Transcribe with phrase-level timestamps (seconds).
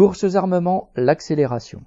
[0.00, 1.82] Courses armements, l'accélération.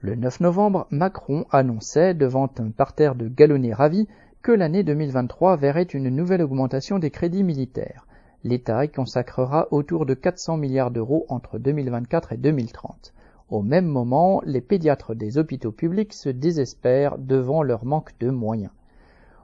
[0.00, 4.08] Le 9 novembre, Macron annonçait, devant un parterre de galonnés ravis,
[4.42, 8.08] que l'année 2023 verrait une nouvelle augmentation des crédits militaires.
[8.42, 13.14] L'État y consacrera autour de 400 milliards d'euros entre 2024 et 2030.
[13.48, 18.72] Au même moment, les pédiatres des hôpitaux publics se désespèrent devant leur manque de moyens.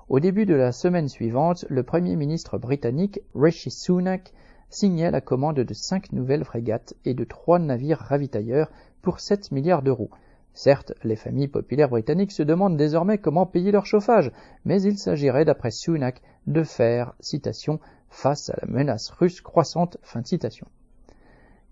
[0.09, 4.33] Au début de la semaine suivante, le Premier ministre britannique Rishi Sunak
[4.71, 8.71] signait la commande de cinq nouvelles frégates et de trois navires ravitailleurs
[9.03, 10.11] pour 7 milliards d'euros.
[10.55, 14.33] Certes, les familles populaires britanniques se demandent désormais comment payer leur chauffage,
[14.65, 17.79] mais il s'agirait, d'après Sunak, de faire, citation,
[18.11, 20.67] face à la menace russe croissante, fin de citation.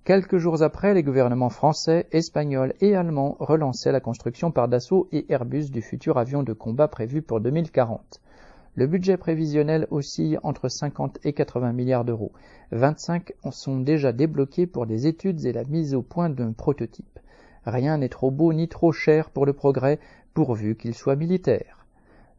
[0.04, 5.26] Quelques jours après, les gouvernements français, espagnols et allemands relançaient la construction par Dassault et
[5.32, 8.20] Airbus du futur avion de combat prévu pour 2040.
[8.78, 12.32] Le budget prévisionnel oscille entre 50 et 80 milliards d'euros.
[12.72, 17.18] 25 en sont déjà débloqués pour des études et la mise au point d'un prototype.
[17.64, 19.98] Rien n'est trop beau ni trop cher pour le progrès,
[20.34, 21.86] pourvu qu'il soit militaire.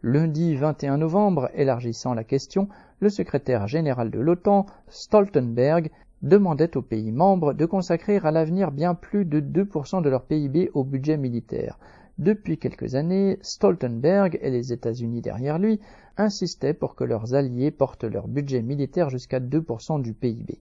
[0.03, 5.89] Lundi 21 novembre, élargissant la question, le secrétaire général de l'OTAN, Stoltenberg,
[6.21, 10.71] demandait aux pays membres de consacrer à l'avenir bien plus de 2% de leur PIB
[10.73, 11.77] au budget militaire.
[12.17, 15.79] Depuis quelques années, Stoltenberg et les États-Unis derrière lui
[16.17, 20.59] insistaient pour que leurs alliés portent leur budget militaire jusqu'à 2% du PIB.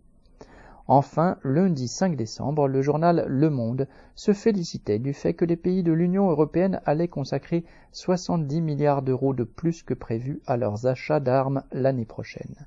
[0.88, 5.82] Enfin, lundi 5 décembre, le journal Le Monde se félicitait du fait que les pays
[5.82, 11.18] de l'Union européenne allaient consacrer 70 milliards d'euros de plus que prévu à leurs achats
[11.18, 12.66] d'armes l'année prochaine.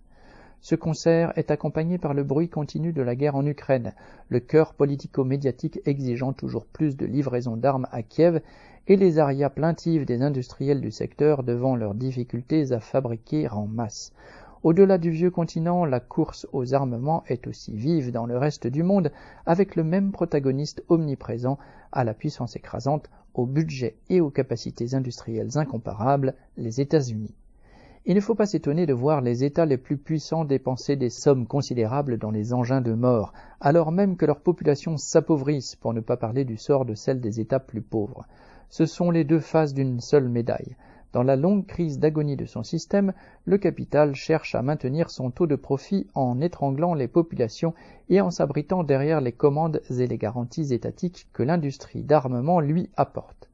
[0.62, 3.94] Ce concert est accompagné par le bruit continu de la guerre en Ukraine,
[4.28, 8.42] le cœur politico-médiatique exigeant toujours plus de livraisons d'armes à Kiev
[8.88, 14.12] et les arias plaintives des industriels du secteur devant leurs difficultés à fabriquer en masse.
[14.62, 18.84] Au-delà du vieux continent, la course aux armements est aussi vive dans le reste du
[18.84, 19.14] monde,
[19.46, 21.58] avec le même protagoniste omniprésent
[21.94, 27.34] à la puissance écrasante, au budget et aux capacités industrielles incomparables, les États-Unis.
[28.06, 31.46] Il ne faut pas s'étonner de voir les États les plus puissants dépenser des sommes
[31.46, 36.16] considérables dans les engins de mort, alors même que leurs populations s'appauvrissent, pour ne pas
[36.16, 38.26] parler du sort de celles des États plus pauvres.
[38.70, 40.76] Ce sont les deux faces d'une seule médaille.
[41.12, 43.14] Dans la longue crise d'agonie de son système,
[43.46, 47.74] le capital cherche à maintenir son taux de profit en étranglant les populations
[48.10, 53.49] et en s'abritant derrière les commandes et les garanties étatiques que l'industrie d'armement lui apporte.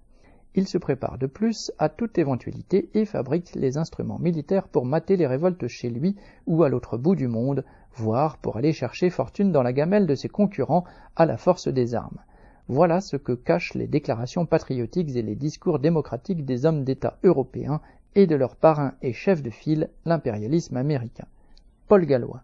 [0.58, 5.18] Il se prépare de plus à toute éventualité et fabrique les instruments militaires pour mater
[5.18, 6.16] les révoltes chez lui
[6.48, 10.16] ou à l'autre bout du monde, voire pour aller chercher fortune dans la gamelle de
[10.16, 10.86] ses concurrents
[11.18, 12.20] à la force des armes.
[12.70, 17.82] Voilà ce que cachent les déclarations patriotiques et les discours démocratiques des hommes d'État européens
[18.16, 21.28] et de leur parrain et chef de file, l'impérialisme américain.
[21.90, 22.44] Paul Gallois.